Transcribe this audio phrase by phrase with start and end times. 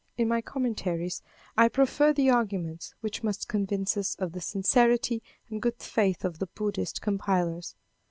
[0.17, 1.21] In my commentaries
[1.55, 6.39] I proffer the arguments which must convince us of the sincerity and good faith of
[6.39, 7.75] the Buddhist compilers.